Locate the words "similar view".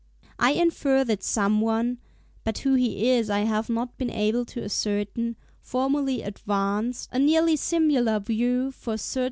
7.55-8.71